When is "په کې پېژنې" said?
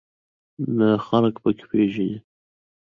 1.43-2.17